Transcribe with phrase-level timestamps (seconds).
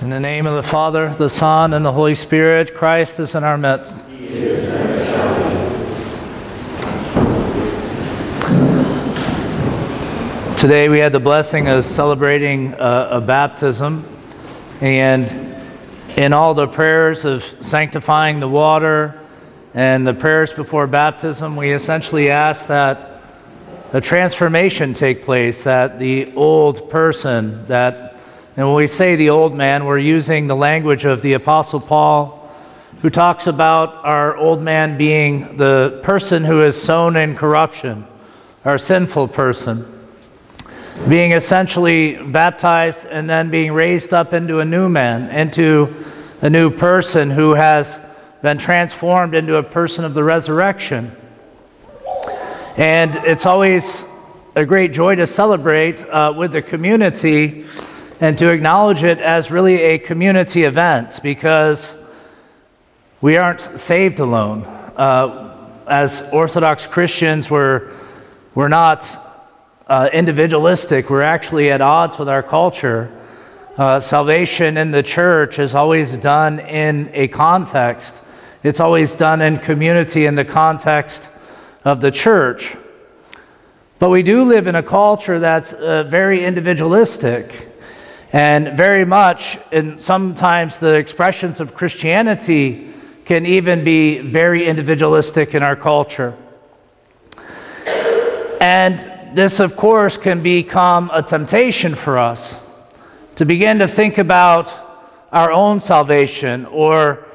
[0.00, 3.44] In the name of the Father, the Son, and the Holy Spirit, Christ is in
[3.44, 3.94] our midst.
[10.58, 14.06] Today we had the blessing of celebrating uh, a baptism,
[14.80, 15.54] and
[16.16, 19.20] in all the prayers of sanctifying the water
[19.74, 23.20] and the prayers before baptism, we essentially ask that
[23.92, 28.09] a transformation take place, that the old person, that
[28.60, 32.46] and when we say the old man, we're using the language of the Apostle Paul,
[33.00, 38.06] who talks about our old man being the person who is sown in corruption,
[38.66, 40.06] our sinful person,
[41.08, 45.94] being essentially baptized and then being raised up into a new man, into
[46.42, 47.98] a new person who has
[48.42, 51.16] been transformed into a person of the resurrection.
[52.76, 54.02] And it's always
[54.54, 57.64] a great joy to celebrate uh, with the community
[58.20, 61.96] and to acknowledge it as really a community event because
[63.22, 64.62] we aren't saved alone.
[64.64, 67.90] Uh, as Orthodox Christians, we're,
[68.54, 69.06] we're not
[69.86, 73.10] uh, individualistic, we're actually at odds with our culture.
[73.78, 78.12] Uh, salvation in the church is always done in a context,
[78.62, 81.26] it's always done in community in the context
[81.86, 82.76] of the church.
[83.98, 87.69] But we do live in a culture that's uh, very individualistic.
[88.32, 92.92] And very much, and sometimes the expressions of Christianity
[93.24, 96.36] can even be very individualistic in our culture.
[98.60, 102.54] And this, of course, can become a temptation for us
[103.36, 104.72] to begin to think about
[105.32, 107.26] our own salvation or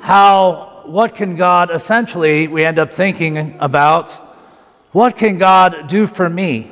[0.00, 4.10] how, what can God essentially, we end up thinking about,
[4.92, 6.70] what can God do for me?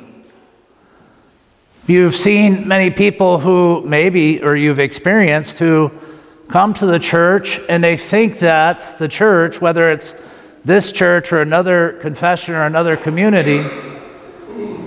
[1.91, 5.91] You've seen many people who maybe, or you've experienced, who
[6.47, 10.15] come to the church and they think that the church, whether it's
[10.63, 13.61] this church or another confession or another community,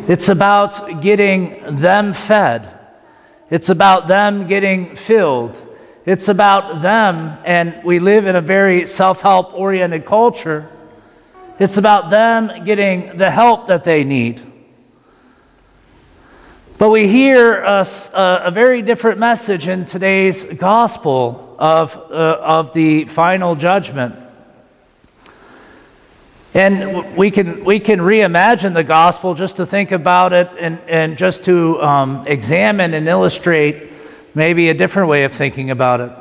[0.09, 2.75] it's about getting them fed.
[3.51, 5.61] It's about them getting filled.
[6.07, 10.71] It's about them, and we live in a very self help oriented culture.
[11.59, 14.54] It's about them getting the help that they need.
[16.77, 23.05] But we hear a, a, very different message in today's gospel of, uh, of the
[23.05, 24.17] final judgment.
[26.53, 31.17] And we can, we can reimagine the gospel just to think about it and, and
[31.17, 33.93] just to um, examine and illustrate
[34.35, 36.13] maybe a different way of thinking about it.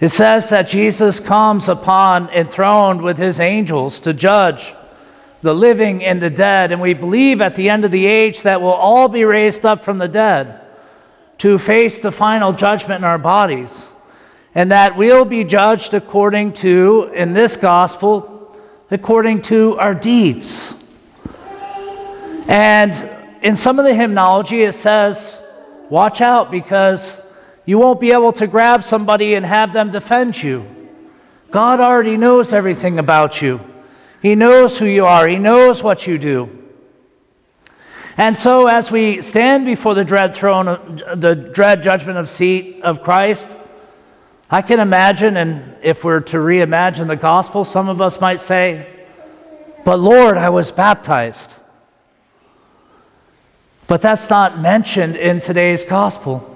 [0.00, 4.74] It says that Jesus comes upon enthroned with his angels to judge
[5.42, 6.72] the living and the dead.
[6.72, 9.82] And we believe at the end of the age that we'll all be raised up
[9.82, 10.60] from the dead
[11.38, 13.86] to face the final judgment in our bodies.
[14.54, 18.56] And that we'll be judged according to, in this gospel,
[18.90, 20.74] according to our deeds.
[22.48, 22.92] And
[23.42, 25.36] in some of the hymnology, it says,
[25.88, 27.24] watch out because
[27.64, 30.66] you won't be able to grab somebody and have them defend you.
[31.50, 33.60] God already knows everything about you.
[34.20, 36.56] He knows who you are, He knows what you do.
[38.16, 43.02] And so, as we stand before the dread throne, the dread judgment of seat of
[43.02, 43.48] Christ,
[44.50, 48.86] I can imagine, and if we're to reimagine the gospel, some of us might say,
[49.84, 51.54] But Lord, I was baptized.
[53.86, 56.46] But that's not mentioned in today's gospel.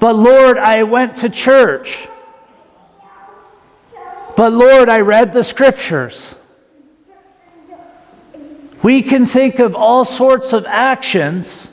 [0.00, 2.08] But Lord, I went to church.
[4.36, 6.36] But Lord, I read the scriptures.
[8.84, 11.70] We can think of all sorts of actions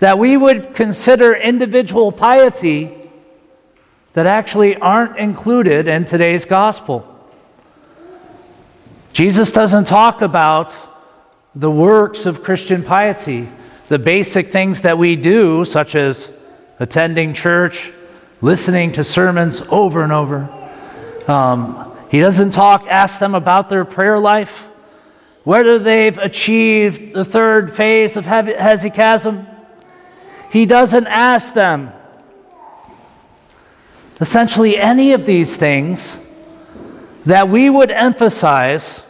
[0.00, 2.90] that we would consider individual piety
[4.14, 7.06] that actually aren't included in today's gospel.
[9.12, 10.76] Jesus doesn't talk about
[11.54, 13.48] the works of Christian piety,
[13.86, 16.28] the basic things that we do, such as
[16.80, 17.92] attending church,
[18.40, 20.48] listening to sermons over and over.
[21.28, 24.66] Um, he doesn't talk, ask them about their prayer life
[25.46, 29.46] whether they've achieved the third phase of hesychasm.
[30.50, 31.92] He doesn't ask them.
[34.20, 36.18] Essentially, any of these things
[37.24, 39.04] that we would emphasize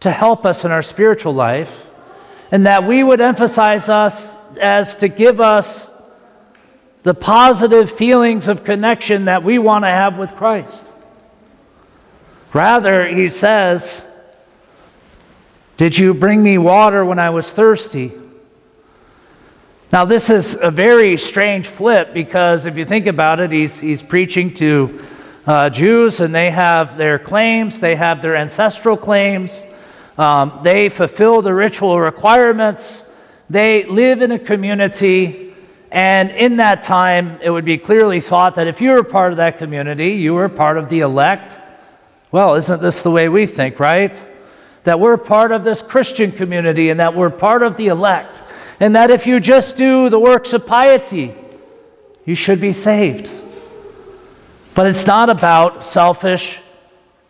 [0.00, 1.72] to help us in our spiritual life,
[2.52, 5.90] and that we would emphasize us as to give us
[7.04, 10.84] the positive feelings of connection that we want to have with Christ.
[12.52, 14.10] Rather, he says,
[15.76, 18.12] did you bring me water when I was thirsty?
[19.92, 24.02] Now, this is a very strange flip because if you think about it, he's, he's
[24.02, 25.04] preaching to
[25.46, 29.62] uh, Jews and they have their claims, they have their ancestral claims,
[30.16, 33.08] um, they fulfill the ritual requirements,
[33.50, 35.54] they live in a community,
[35.90, 39.36] and in that time, it would be clearly thought that if you were part of
[39.36, 41.58] that community, you were part of the elect.
[42.32, 44.20] Well, isn't this the way we think, right?
[44.84, 48.42] That we're part of this Christian community and that we're part of the elect
[48.80, 51.34] and that if you just do the works of piety,
[52.24, 53.30] you should be saved.
[54.74, 56.58] But it's not about selfish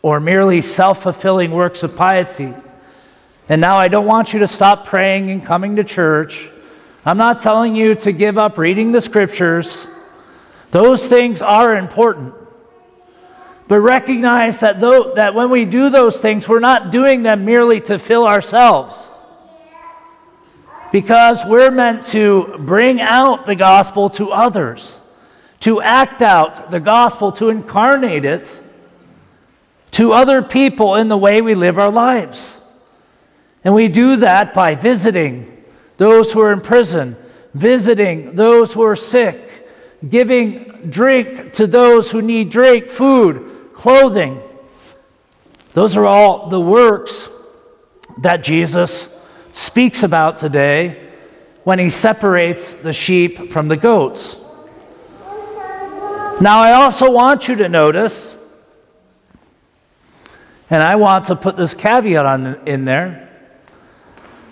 [0.02, 2.54] or merely self fulfilling works of piety.
[3.48, 6.48] And now I don't want you to stop praying and coming to church.
[7.04, 9.86] I'm not telling you to give up reading the scriptures.
[10.70, 12.34] Those things are important.
[13.66, 17.80] But recognize that, though, that when we do those things, we're not doing them merely
[17.82, 19.08] to fill ourselves
[20.92, 25.00] because we're meant to bring out the gospel to others,
[25.58, 28.48] to act out the gospel, to incarnate it
[29.90, 32.60] to other people in the way we live our lives.
[33.64, 35.64] And we do that by visiting
[35.96, 37.16] those who are in prison,
[37.54, 39.68] visiting those who are sick,
[40.08, 43.53] giving drink to those who need drink, food,
[43.84, 44.40] clothing.
[45.74, 47.28] Those are all the works
[48.16, 49.14] that Jesus
[49.52, 51.10] speaks about today
[51.64, 54.36] when he separates the sheep from the goats.
[56.40, 58.34] Now, I also want you to notice,
[60.70, 63.28] and I want to put this caveat on, in there,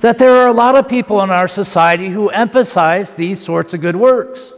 [0.02, 3.81] that there are a lot of people in our society who emphasize these sorts of
[3.81, 4.52] good works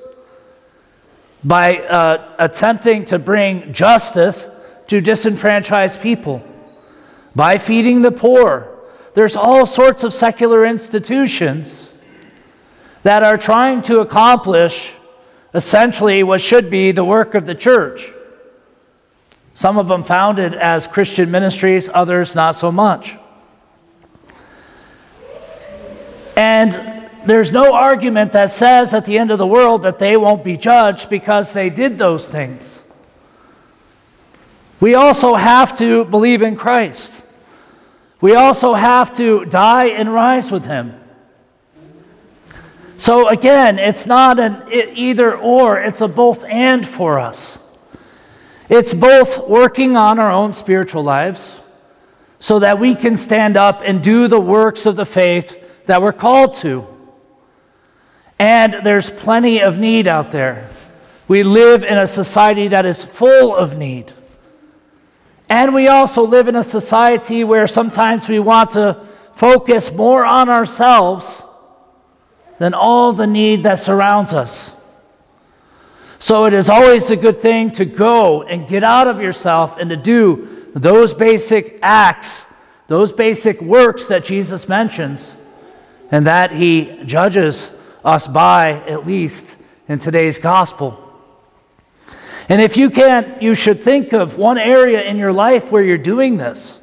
[1.44, 4.50] by uh, attempting to bring justice
[4.88, 6.42] to disenfranchised people,
[7.34, 8.69] by feeding the poor,
[9.14, 11.88] there's all sorts of secular institutions
[13.02, 14.92] that are trying to accomplish
[15.52, 18.10] essentially what should be the work of the church.
[19.54, 23.14] Some of them founded as Christian ministries, others not so much.
[26.37, 30.42] And there's no argument that says at the end of the world that they won't
[30.42, 32.80] be judged because they did those things.
[34.84, 37.10] We also have to believe in Christ.
[38.20, 41.00] We also have to die and rise with him.
[42.98, 47.58] So again, it's not an either or, it's a both and for us.
[48.69, 51.54] It's both working on our own spiritual lives
[52.38, 56.12] so that we can stand up and do the works of the faith that we're
[56.12, 56.87] called to.
[58.38, 60.69] And there's plenty of need out there.
[61.26, 64.12] We live in a society that is full of need.
[65.49, 70.49] And we also live in a society where sometimes we want to focus more on
[70.49, 71.43] ourselves
[72.58, 74.73] than all the need that surrounds us.
[76.19, 79.91] So it is always a good thing to go and get out of yourself and
[79.91, 82.47] to do those basic acts,
[82.87, 85.35] those basic works that Jesus mentions,
[86.11, 87.70] and that he judges
[88.05, 89.47] us by, at least
[89.88, 91.03] in today's gospel.
[92.49, 95.96] And if you can't, you should think of one area in your life where you're
[95.96, 96.79] doing this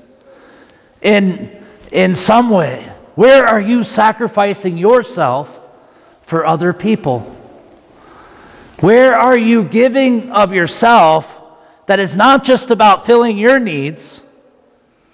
[1.02, 2.92] in, in some way.
[3.16, 5.60] Where are you sacrificing yourself
[6.24, 7.19] for other people?
[8.80, 11.38] Where are you giving of yourself
[11.85, 14.21] that is not just about filling your needs,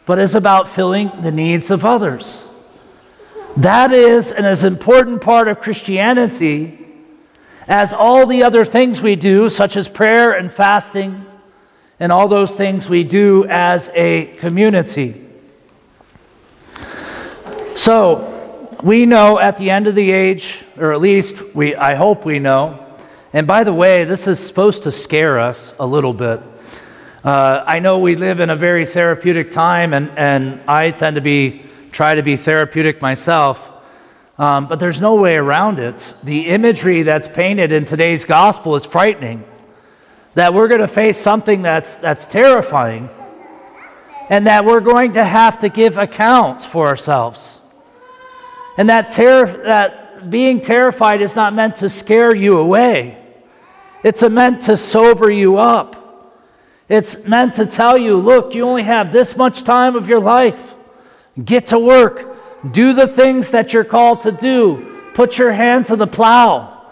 [0.06, 2.48] but is about filling the needs of others?
[3.58, 6.87] That is an as important part of Christianity
[7.68, 11.26] as all the other things we do, such as prayer and fasting,
[12.00, 15.26] and all those things we do as a community.
[17.76, 18.34] So,
[18.84, 22.40] we know at the end of the age, or at least we, I hope we
[22.40, 22.86] know,
[23.34, 26.42] and by the way, this is supposed to scare us a little bit.
[27.24, 31.22] Uh, I know we live in a very therapeutic time, and, and I tend to
[31.22, 33.72] be try to be therapeutic myself.
[34.38, 36.14] Um, but there's no way around it.
[36.24, 39.44] The imagery that's painted in today's gospel is frightening.
[40.36, 43.10] That we're going to face something that's, that's terrifying,
[44.30, 47.60] and that we're going to have to give accounts for ourselves.
[48.78, 53.18] And that, ter- that being terrified is not meant to scare you away,
[54.04, 55.96] it's meant to sober you up.
[56.88, 60.76] It's meant to tell you look, you only have this much time of your life.
[61.44, 62.37] Get to work
[62.72, 64.96] do the things that you're called to do.
[65.14, 66.86] Put your hand to the plow.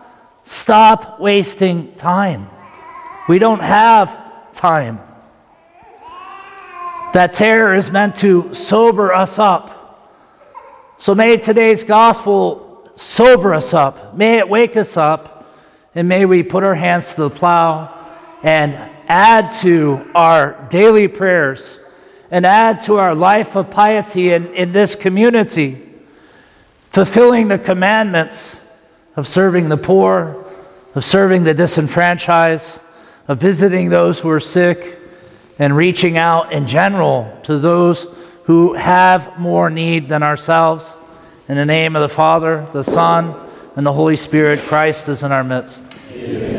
[0.43, 2.49] Stop wasting time.
[3.27, 4.99] We don't have time.
[7.13, 9.75] That terror is meant to sober us up.
[10.97, 14.15] So may today's gospel sober us up.
[14.15, 15.31] May it wake us up.
[15.95, 17.91] And may we put our hands to the plow
[18.43, 18.73] and
[19.07, 21.69] add to our daily prayers
[22.35, 25.81] and add to our life of piety in, in this community,
[26.89, 28.57] fulfilling the commandments
[29.15, 30.45] of serving the poor,
[30.95, 32.77] of serving the disenfranchised,
[33.29, 34.99] of visiting those who are sick,
[35.59, 38.05] and reaching out in general to those
[38.43, 40.91] who have more need than ourselves.
[41.47, 43.33] In the name of the Father, the Son,
[43.77, 45.81] and the Holy Spirit, Christ is in our midst.
[46.11, 46.54] Amen.